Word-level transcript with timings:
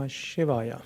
Namah 0.00 0.08
Shivaya. 0.08 0.80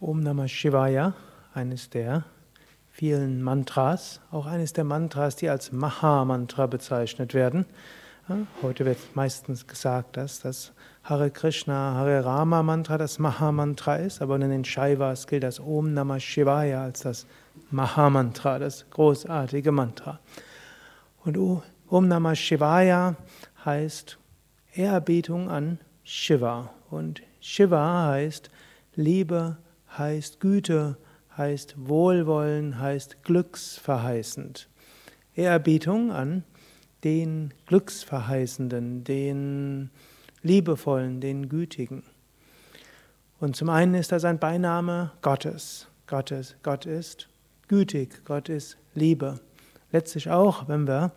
Om 0.00 0.20
Namah 0.22 0.48
Shivaya, 0.48 1.12
eines 1.54 1.90
der 1.90 2.24
vielen 2.90 3.42
Mantras, 3.42 4.20
auch 4.30 4.46
eines 4.46 4.72
der 4.72 4.84
Mantras, 4.84 5.36
die 5.36 5.50
als 5.50 5.72
Maha-Mantra 5.72 6.66
bezeichnet 6.66 7.34
werden. 7.34 7.66
Heute 8.62 8.86
wird 8.86 8.98
meistens 9.14 9.66
gesagt, 9.66 10.16
dass 10.16 10.40
das 10.40 10.72
Hare 11.04 11.30
Krishna, 11.30 11.94
Hare 11.94 12.24
Rama 12.24 12.62
Mantra 12.62 12.96
das 12.96 13.18
Maha-Mantra 13.18 13.96
ist, 13.96 14.22
aber 14.22 14.36
in 14.36 14.48
den 14.48 14.64
Shaivas 14.64 15.26
gilt 15.26 15.42
das 15.42 15.60
Om 15.60 15.92
Namah 15.92 16.18
Shivaya 16.18 16.82
als 16.82 17.00
das 17.00 17.26
Maha-Mantra, 17.70 18.58
das 18.58 18.88
großartige 18.88 19.70
Mantra. 19.70 20.18
Und 21.24 21.36
Om 21.88 22.08
Namah 22.08 22.34
Shivaya 22.34 23.14
heißt 23.64 24.18
Ehrerbietung 24.74 25.48
an 25.48 25.78
Shiva. 26.02 26.70
Und 26.90 27.22
Shiva 27.40 28.08
heißt 28.08 28.50
Liebe, 28.96 29.58
heißt 29.96 30.40
Güte, 30.40 30.96
heißt 31.38 31.76
Wohlwollen, 31.78 32.80
heißt 32.80 33.22
glücksverheißend. 33.22 34.68
Ehrerbietung 35.36 36.10
an 36.10 36.42
den 37.04 37.54
Glücksverheißenden, 37.66 39.04
den 39.04 39.90
Liebevollen, 40.42 41.20
den 41.20 41.48
Gütigen. 41.48 42.02
Und 43.38 43.54
zum 43.54 43.68
einen 43.68 43.94
ist 43.94 44.10
das 44.10 44.24
ein 44.24 44.40
Beiname 44.40 45.12
Gottes. 45.22 45.86
Gottes. 46.08 46.56
Gott 46.64 46.84
ist 46.84 47.28
gütig, 47.68 48.24
Gott 48.24 48.48
ist 48.48 48.76
Liebe. 48.94 49.38
Letztlich 49.92 50.30
auch, 50.30 50.66
wenn 50.66 50.88
wir 50.88 51.12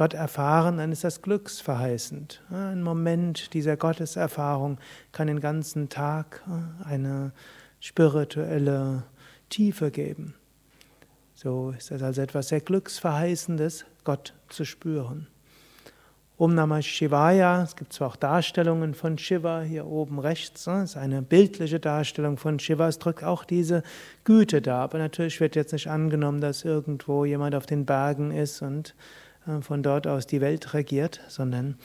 Gott 0.00 0.14
erfahren, 0.14 0.78
dann 0.78 0.92
ist 0.92 1.04
das 1.04 1.20
glücksverheißend. 1.20 2.40
Ein 2.48 2.82
Moment 2.82 3.52
dieser 3.52 3.76
Gotteserfahrung 3.76 4.78
kann 5.12 5.26
den 5.26 5.40
ganzen 5.40 5.90
Tag 5.90 6.42
eine 6.82 7.32
spirituelle 7.80 9.02
Tiefe 9.50 9.90
geben. 9.90 10.32
So 11.34 11.74
ist 11.76 11.90
das 11.90 12.02
also 12.02 12.22
etwas 12.22 12.48
sehr 12.48 12.62
Glücksverheißendes, 12.62 13.84
Gott 14.04 14.32
zu 14.48 14.64
spüren. 14.64 15.26
Om 16.38 16.54
Namah 16.54 16.80
Shivaya, 16.80 17.62
es 17.64 17.76
gibt 17.76 17.92
zwar 17.92 18.08
auch 18.08 18.16
Darstellungen 18.16 18.94
von 18.94 19.18
Shiva 19.18 19.60
hier 19.60 19.84
oben 19.84 20.18
rechts, 20.18 20.64
das 20.64 20.92
ist 20.92 20.96
eine 20.96 21.20
bildliche 21.20 21.78
Darstellung 21.78 22.38
von 22.38 22.58
Shiva, 22.58 22.88
es 22.88 22.98
drückt 22.98 23.22
auch 23.22 23.44
diese 23.44 23.82
Güte 24.24 24.62
dar, 24.62 24.80
aber 24.80 24.96
natürlich 24.96 25.40
wird 25.40 25.56
jetzt 25.56 25.74
nicht 25.74 25.88
angenommen, 25.88 26.40
dass 26.40 26.64
irgendwo 26.64 27.26
jemand 27.26 27.54
auf 27.54 27.66
den 27.66 27.84
Bergen 27.84 28.30
ist 28.30 28.62
und 28.62 28.94
von 29.60 29.82
dort 29.82 30.06
aus 30.06 30.26
die 30.26 30.40
Welt 30.40 30.74
regiert, 30.74 31.20
sondern 31.28 31.76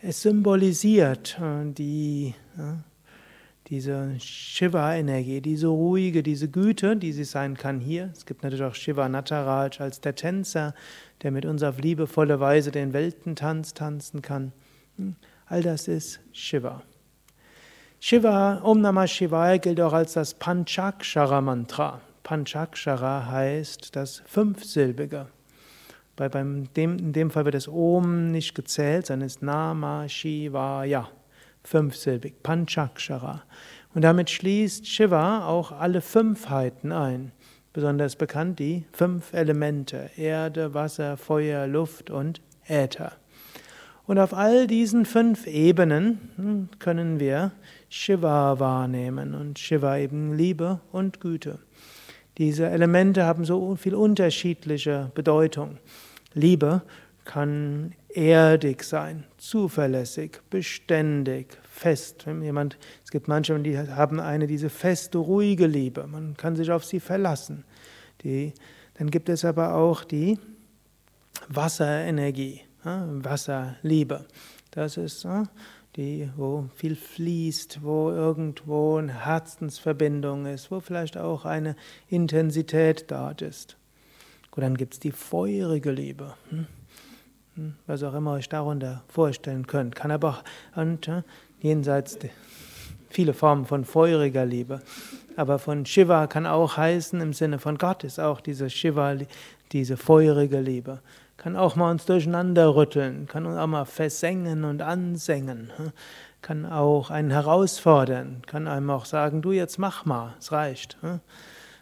es 0.00 0.22
symbolisiert 0.22 1.38
äh, 1.40 1.72
die 1.72 2.34
diese 3.68 4.14
Shiva-Energie, 4.20 5.40
diese 5.40 5.68
ruhige, 5.68 6.22
diese 6.22 6.48
Güte, 6.48 6.96
die 6.96 7.12
sie 7.12 7.24
sein 7.24 7.56
kann 7.56 7.80
hier. 7.80 8.10
Es 8.12 8.26
gibt 8.26 8.42
natürlich 8.42 8.64
auch 8.64 8.74
Shiva 8.74 9.08
Nataraj 9.08 9.80
als 9.80 10.00
der 10.00 10.14
Tänzer, 10.14 10.74
der 11.22 11.30
mit 11.30 11.46
uns 11.46 11.62
auf 11.62 11.78
liebevolle 11.78 12.40
Weise 12.40 12.70
den 12.70 12.92
Weltentanz 12.92 13.72
tanzen 13.72 14.20
kann. 14.20 14.52
Hm, 14.96 15.16
all 15.46 15.62
das 15.62 15.88
ist 15.88 16.20
Shiva. 16.32 16.82
Shiva, 18.00 18.60
Om 18.62 18.82
Namah 18.82 19.06
Shivaya 19.06 19.56
gilt 19.56 19.80
auch 19.80 19.94
als 19.94 20.12
das 20.12 20.34
Panchakshara 20.34 21.40
Mantra. 21.40 22.02
Panchakshara 22.22 23.26
heißt 23.30 23.96
das 23.96 24.22
Fünfsilbige. 24.26 25.26
Bei, 26.16 26.28
beim, 26.28 26.72
dem, 26.74 26.98
in 26.98 27.12
dem 27.12 27.30
Fall 27.30 27.44
wird 27.44 27.54
das 27.54 27.68
Om 27.68 28.30
nicht 28.30 28.54
gezählt, 28.54 29.06
sondern 29.06 29.26
es 29.26 29.36
ist 29.36 29.42
Namah 29.42 30.08
Shivaya 30.08 31.08
fünfsilbig, 31.64 32.42
Panchakshara. 32.42 33.42
Und 33.94 34.02
damit 34.02 34.30
schließt 34.30 34.86
Shiva 34.86 35.46
auch 35.46 35.72
alle 35.72 36.00
Fünfheiten 36.00 36.92
ein. 36.92 37.32
Besonders 37.72 38.16
bekannt 38.16 38.58
die 38.58 38.84
fünf 38.92 39.32
Elemente: 39.32 40.10
Erde, 40.16 40.74
Wasser, 40.74 41.16
Feuer, 41.16 41.66
Luft 41.66 42.10
und 42.10 42.40
Äther. 42.68 43.12
Und 44.06 44.18
auf 44.18 44.34
all 44.34 44.66
diesen 44.66 45.06
fünf 45.06 45.46
Ebenen 45.46 46.18
hm, 46.36 46.68
können 46.78 47.18
wir 47.18 47.52
Shiva 47.88 48.58
wahrnehmen 48.60 49.34
und 49.34 49.58
Shiva 49.58 49.96
eben 49.96 50.34
Liebe 50.34 50.80
und 50.92 51.20
Güte. 51.20 51.58
Diese 52.38 52.68
Elemente 52.68 53.24
haben 53.24 53.44
so 53.44 53.76
viel 53.76 53.94
unterschiedliche 53.94 55.10
Bedeutung. 55.14 55.78
Liebe 56.32 56.82
kann 57.24 57.94
erdig 58.08 58.82
sein, 58.82 59.24
zuverlässig, 59.38 60.40
beständig, 60.50 61.56
fest. 61.62 62.26
Wenn 62.26 62.42
jemand, 62.42 62.78
es 63.04 63.10
gibt 63.10 63.28
manche, 63.28 63.58
die 63.60 63.78
haben 63.78 64.20
eine 64.20 64.46
diese 64.46 64.68
feste, 64.68 65.18
ruhige 65.18 65.66
Liebe. 65.66 66.06
Man 66.06 66.36
kann 66.36 66.56
sich 66.56 66.70
auf 66.70 66.84
sie 66.84 67.00
verlassen. 67.00 67.64
Die, 68.22 68.52
dann 68.94 69.10
gibt 69.10 69.28
es 69.28 69.44
aber 69.44 69.74
auch 69.74 70.04
die 70.04 70.38
Wasserenergie, 71.48 72.62
Wasserliebe. 72.82 74.26
Das 74.70 74.96
ist 74.96 75.26
die, 75.96 76.28
wo 76.36 76.68
viel 76.74 76.96
fließt, 76.96 77.82
wo 77.82 78.10
irgendwo 78.10 78.96
eine 78.96 79.24
Herzensverbindung 79.24 80.46
ist, 80.46 80.70
wo 80.70 80.80
vielleicht 80.80 81.16
auch 81.16 81.44
eine 81.44 81.76
Intensität 82.08 83.10
dort 83.10 83.42
ist. 83.42 83.76
Und 84.50 84.62
dann 84.62 84.76
gibt 84.76 84.94
es 84.94 85.00
die 85.00 85.12
feurige 85.12 85.90
Liebe. 85.90 86.34
Hm? 86.50 86.66
Hm, 87.56 87.74
was 87.86 88.02
auch 88.02 88.14
immer 88.14 88.32
euch 88.32 88.48
darunter 88.48 89.04
vorstellen 89.08 89.66
könnt. 89.66 89.94
Kann 89.94 90.10
aber 90.10 90.42
und, 90.74 91.10
jenseits 91.60 92.18
viele 93.14 93.32
Formen 93.32 93.64
von 93.64 93.84
feuriger 93.84 94.44
Liebe. 94.44 94.82
Aber 95.36 95.58
von 95.58 95.86
Shiva 95.86 96.26
kann 96.26 96.46
auch 96.46 96.76
heißen, 96.76 97.20
im 97.20 97.32
Sinne 97.32 97.58
von 97.58 97.78
Gott 97.78 98.02
ist 98.04 98.18
auch 98.18 98.40
diese 98.40 98.68
Shiva, 98.68 99.14
diese 99.72 99.96
feurige 99.96 100.60
Liebe. 100.60 101.00
Kann 101.36 101.56
auch 101.56 101.76
mal 101.76 101.90
uns 101.90 102.06
durcheinander 102.06 102.74
rütteln, 102.74 103.26
kann 103.26 103.46
uns 103.46 103.56
auch 103.56 103.66
mal 103.66 103.84
versengen 103.84 104.64
und 104.64 104.82
ansengen, 104.82 105.72
hm, 105.76 105.92
kann 106.42 106.66
auch 106.66 107.10
einen 107.10 107.30
herausfordern, 107.30 108.42
kann 108.46 108.68
einem 108.68 108.90
auch 108.90 109.04
sagen, 109.04 109.42
du 109.42 109.52
jetzt 109.52 109.78
mach 109.78 110.04
mal, 110.04 110.34
es 110.38 110.52
reicht. 110.52 110.96
Hm. 111.00 111.20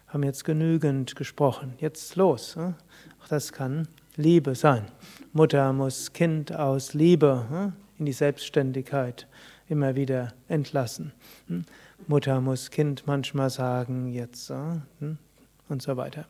Haben 0.07 0.23
jetzt 0.23 0.45
genügend 0.45 1.15
gesprochen, 1.15 1.73
jetzt 1.79 2.15
los. 2.15 2.55
Auch 2.57 3.27
das 3.27 3.51
kann 3.51 3.87
Liebe 4.15 4.53
sein. 4.53 4.85
Mutter 5.33 5.73
muss 5.73 6.13
Kind 6.13 6.55
aus 6.55 6.93
Liebe 6.93 7.45
hm, 7.49 7.73
in 7.97 8.05
die 8.05 8.13
Selbstständigkeit 8.13 9.27
immer 9.73 9.95
wieder 9.95 10.33
entlassen. 10.47 11.11
Hm. 11.47 11.65
Mutter 12.07 12.39
muss 12.39 12.71
Kind 12.71 13.03
manchmal 13.05 13.49
sagen, 13.49 14.07
jetzt 14.07 14.49
hm, 14.49 15.17
und 15.67 15.81
so 15.81 15.97
weiter. 15.97 16.25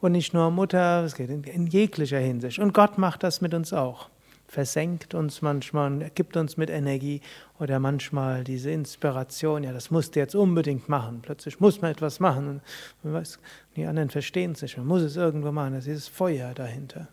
Und 0.00 0.12
nicht 0.12 0.32
nur 0.32 0.50
Mutter, 0.50 1.04
es 1.04 1.14
geht 1.14 1.30
in 1.30 1.66
jeglicher 1.66 2.18
Hinsicht. 2.18 2.58
Und 2.58 2.72
Gott 2.72 2.98
macht 2.98 3.22
das 3.22 3.40
mit 3.40 3.54
uns 3.54 3.72
auch. 3.72 4.08
Versenkt 4.46 5.14
uns 5.14 5.42
manchmal, 5.42 6.10
gibt 6.14 6.36
uns 6.36 6.56
mit 6.56 6.70
Energie 6.70 7.20
oder 7.58 7.78
manchmal 7.78 8.44
diese 8.44 8.70
Inspiration, 8.70 9.62
ja, 9.62 9.72
das 9.72 9.90
musst 9.90 10.16
du 10.16 10.20
jetzt 10.20 10.34
unbedingt 10.34 10.88
machen. 10.88 11.20
Plötzlich 11.20 11.60
muss 11.60 11.82
man 11.82 11.90
etwas 11.90 12.18
machen. 12.18 12.62
Und 13.02 13.12
weiß, 13.12 13.38
die 13.76 13.84
anderen 13.84 14.08
verstehen 14.08 14.52
es 14.52 14.62
nicht, 14.62 14.78
man 14.78 14.86
muss 14.86 15.02
es 15.02 15.16
irgendwo 15.16 15.52
machen. 15.52 15.74
Das 15.74 15.80
ist 15.80 15.88
dieses 15.88 16.08
Feuer 16.08 16.54
dahinter. 16.54 17.08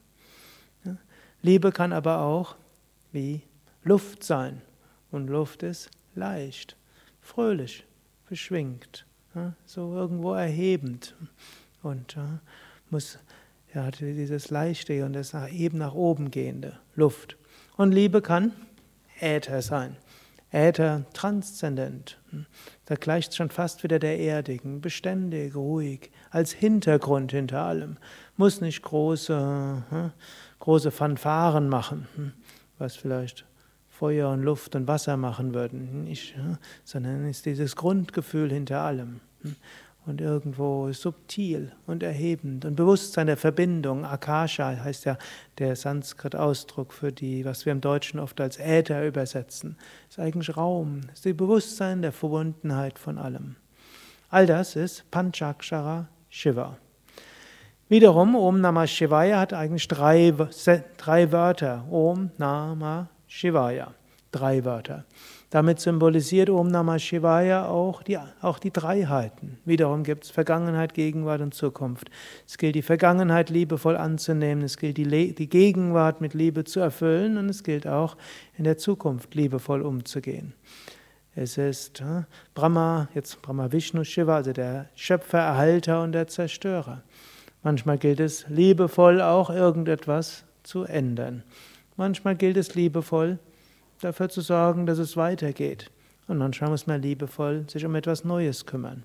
Liebe 1.42 1.72
kann 1.72 1.94
aber 1.94 2.22
auch 2.22 2.56
wie 3.12 3.42
Luft 3.84 4.24
sein. 4.24 4.62
Und 5.16 5.28
Luft 5.28 5.64
ist 5.64 5.90
leicht, 6.14 6.76
fröhlich, 7.22 7.86
beschwingt, 8.28 9.06
so 9.66 9.96
irgendwo 9.96 10.34
erhebend. 10.34 11.16
Und 11.84 12.18
muss 12.90 13.18
ja, 13.74 13.92
dieses 13.92 14.50
leichte 14.50 15.06
und 15.06 15.14
das 15.14 15.34
eben 15.52 15.78
nach 15.78 15.94
oben 15.94 16.32
gehende 16.32 16.78
Luft. 16.96 17.38
Und 17.78 17.94
Liebe 17.94 18.22
kann 18.22 18.52
Äther 19.22 19.62
sein. 19.62 19.96
Äther 20.52 21.06
transzendent. 21.14 22.20
Da 22.84 22.96
gleicht 22.96 23.36
schon 23.36 23.52
fast 23.52 23.84
wieder 23.84 24.00
der 24.00 24.20
Erdigen, 24.20 24.82
beständig, 24.82 25.56
ruhig, 25.56 26.12
als 26.30 26.52
Hintergrund 26.52 27.32
hinter 27.32 27.62
allem. 27.62 27.96
Muss 28.36 28.60
nicht 28.60 28.82
große 28.82 30.14
große 30.60 30.92
Fanfaren 30.92 31.70
machen, 31.70 32.34
was 32.78 32.98
vielleicht 32.98 33.46
Feuer 33.98 34.30
und 34.30 34.44
Luft 34.44 34.76
und 34.76 34.90
Wasser 34.90 35.16
machen 35.16 35.54
würden, 35.54 36.04
nicht, 36.04 36.36
sondern 36.84 37.30
ist 37.30 37.46
dieses 37.46 37.78
Grundgefühl 37.78 38.52
hinter 38.52 38.82
allem. 38.82 39.22
Und 40.06 40.22
irgendwo 40.22 40.92
subtil 40.92 41.72
und 41.88 42.04
erhebend 42.04 42.66
und 42.66 42.76
Bewusstsein 42.76 43.26
der 43.26 43.38
Verbindung. 43.38 44.06
Akasha 44.06 44.68
heißt 44.68 45.06
ja 45.06 45.18
der 45.58 45.76
Sanskrit-Ausdruck 45.76 46.94
für 46.94 47.12
die, 47.12 47.44
was 47.46 47.66
wir 47.66 47.72
im 47.72 47.82
Deutschen 47.82 48.20
oft 48.20 48.40
als 48.40 48.60
Äther 48.60 49.08
übersetzen. 49.08 49.78
Ist 50.10 50.20
eigentlich 50.20 50.56
Raum, 50.56 51.02
ist 51.12 51.26
die 51.26 51.34
Bewusstsein 51.34 52.02
der 52.02 52.12
Verbundenheit 52.12 53.00
von 53.00 53.18
allem. 53.18 53.56
All 54.30 54.46
das 54.46 54.76
ist 54.76 55.10
Panchakshara 55.10 56.08
Shiva. 56.30 56.78
Wiederum, 57.88 58.36
Om 58.36 58.62
Namah 58.62 58.88
Shivaya 58.88 59.40
hat 59.40 59.54
eigentlich 59.54 59.88
drei, 59.88 60.34
drei 60.98 61.32
Wörter. 61.32 61.86
Om 61.90 62.30
Namah 62.38 63.10
Shivaya. 63.36 63.94
Drei 64.32 64.64
Wörter. 64.64 65.04
Damit 65.50 65.82
symbolisiert 65.82 66.50
Om 66.50 66.70
Namah 66.70 67.00
Shivaya 67.00 67.68
auch 67.68 68.02
die, 68.02 68.18
auch 68.42 68.60
die 68.60 68.72
Dreiheiten. 68.72 69.58
Wiederum 69.66 70.04
gibt 70.04 70.24
es 70.24 70.30
Vergangenheit, 70.32 70.94
Gegenwart 70.94 71.42
und 71.42 71.54
Zukunft. 71.54 72.10
Es 72.48 72.58
gilt 72.58 72.76
die 72.76 72.82
Vergangenheit 72.82 73.50
liebevoll 73.50 73.98
anzunehmen, 73.98 74.64
es 74.64 74.78
gilt 74.78 74.96
die, 74.96 75.36
die 75.36 75.50
Gegenwart 75.50 76.22
mit 76.22 76.34
Liebe 76.34 76.64
zu 76.64 76.80
erfüllen 76.80 77.38
und 77.38 77.50
es 77.50 77.64
gilt 77.64 77.88
auch 77.88 78.16
in 78.58 78.64
der 78.64 78.78
Zukunft 78.78 79.36
liebevoll 79.36 79.82
umzugehen. 79.82 80.54
Es 81.36 81.58
ist 81.58 82.00
äh, 82.00 82.24
Brahma, 82.54 83.10
jetzt 83.14 83.42
Brahma 83.42 83.70
Vishnu 83.70 84.06
Shiva, 84.06 84.38
also 84.38 84.54
der 84.54 84.88
Schöpfer, 84.96 85.40
Erhalter 85.40 86.02
und 86.02 86.14
der 86.14 86.28
Zerstörer. 86.28 87.04
Manchmal 87.64 87.98
gilt 87.98 88.22
es 88.22 88.46
liebevoll 88.48 89.22
auch 89.22 89.50
irgendetwas 89.50 90.46
zu 90.64 90.84
ändern. 90.84 91.44
Manchmal 91.98 92.36
gilt 92.36 92.58
es 92.58 92.76
liebevoll 92.76 93.40
dafür 94.02 94.30
zu 94.30 94.42
sorgen, 94.42 94.86
dass 94.86 94.98
es 94.98 95.16
weitergeht. 95.16 95.92
Und 96.28 96.38
manchmal 96.38 96.70
muss 96.70 96.88
man 96.88 97.02
liebevoll 97.02 97.66
sich 97.70 97.86
um 97.86 97.96
etwas 97.96 98.26
Neues 98.26 98.66
kümmern. 98.66 99.04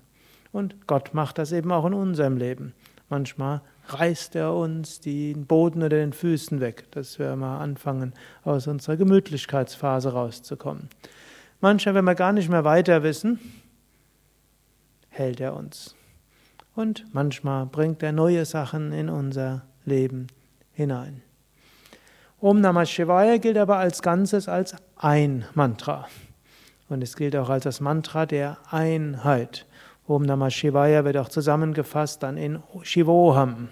Und 0.51 0.87
Gott 0.87 1.13
macht 1.13 1.37
das 1.37 1.51
eben 1.51 1.71
auch 1.71 1.85
in 1.85 1.93
unserem 1.93 2.37
Leben. 2.37 2.73
Manchmal 3.09 3.61
reißt 3.87 4.35
er 4.35 4.53
uns 4.53 4.99
den 4.99 5.45
Boden 5.45 5.83
oder 5.83 5.97
den 5.97 6.13
Füßen 6.13 6.59
weg, 6.61 6.89
dass 6.91 7.19
wir 7.19 7.35
mal 7.35 7.59
anfangen, 7.59 8.13
aus 8.43 8.67
unserer 8.67 8.97
Gemütlichkeitsphase 8.97 10.13
rauszukommen. 10.13 10.89
Manchmal, 11.59 11.95
wenn 11.95 12.05
wir 12.05 12.15
gar 12.15 12.33
nicht 12.33 12.49
mehr 12.49 12.63
weiter 12.63 13.03
wissen, 13.03 13.39
hält 15.09 15.39
er 15.39 15.55
uns. 15.55 15.95
Und 16.75 17.05
manchmal 17.13 17.65
bringt 17.65 18.01
er 18.01 18.13
neue 18.13 18.45
Sachen 18.45 18.93
in 18.93 19.09
unser 19.09 19.63
Leben 19.85 20.27
hinein. 20.71 21.21
Om 22.43 22.59
Namah 22.59 22.87
Shivaya 22.87 23.37
gilt 23.37 23.55
aber 23.55 23.77
als 23.77 24.01
Ganzes 24.01 24.47
als 24.47 24.75
ein 24.95 25.45
Mantra. 25.53 26.07
Und 26.89 27.03
es 27.03 27.15
gilt 27.15 27.35
auch 27.35 27.49
als 27.49 27.65
das 27.65 27.81
Mantra 27.81 28.25
der 28.25 28.57
Einheit. 28.71 29.67
Om 30.07 30.23
Namah 30.23 30.49
Shivaya 30.49 31.05
wird 31.05 31.17
auch 31.17 31.29
zusammengefasst 31.29 32.23
dann 32.23 32.37
in 32.37 32.63
Shivoham. 32.81 33.69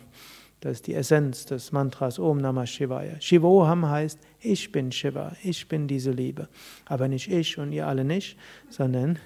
Das 0.60 0.74
ist 0.74 0.86
die 0.86 0.94
Essenz 0.94 1.48
des 1.48 1.72
Mantras 1.72 2.20
Om 2.20 2.38
Namah 2.38 2.68
Shivaya. 2.68 3.20
Shivoham 3.20 3.90
heißt, 3.90 4.20
ich 4.40 4.72
bin 4.72 4.92
Shiva, 4.92 5.32
ich 5.44 5.68
bin 5.68 5.88
diese 5.88 6.12
Liebe. 6.12 6.48
Aber 6.86 7.08
nicht 7.08 7.32
ich 7.32 7.58
und 7.58 7.72
ihr 7.72 7.88
alle 7.88 8.04
nicht, 8.04 8.38
sondern 8.70 9.18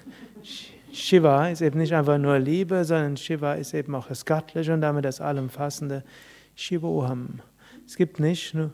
Shiva 0.90 1.48
ist 1.48 1.60
eben 1.60 1.80
nicht 1.80 1.92
einfach 1.92 2.16
nur 2.16 2.38
Liebe, 2.38 2.82
sondern 2.86 3.18
Shiva 3.18 3.52
ist 3.52 3.74
eben 3.74 3.94
auch 3.94 4.06
das 4.06 4.24
Göttliche 4.24 4.72
und 4.72 4.80
damit 4.80 5.04
das 5.04 5.20
Allumfassende 5.20 6.02
Shivoham. 6.54 7.40
Es 7.86 7.96
gibt 7.96 8.20
nicht 8.20 8.54
nur 8.54 8.70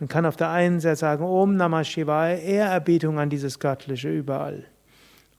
man 0.00 0.08
kann 0.08 0.26
auf 0.26 0.36
der 0.36 0.50
einen 0.50 0.80
Seite 0.80 0.96
sagen, 0.96 1.24
Om 1.24 1.56
Namah 1.56 1.84
Shivaya, 1.84 2.36
Ehrerbietung 2.36 3.18
an 3.18 3.30
dieses 3.30 3.58
Göttliche 3.58 4.10
überall. 4.10 4.64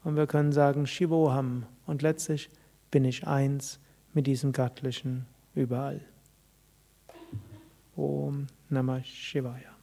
Und 0.03 0.15
wir 0.15 0.27
können 0.27 0.51
sagen, 0.51 0.85
Shivoham. 0.85 1.65
Und 1.85 2.01
letztlich 2.01 2.49
bin 2.91 3.05
ich 3.05 3.25
eins 3.25 3.79
mit 4.13 4.27
diesem 4.27 4.51
Göttlichen 4.51 5.25
überall. 5.55 6.01
Om 7.95 8.47
Namah 8.69 9.03
Shivaya. 9.03 9.78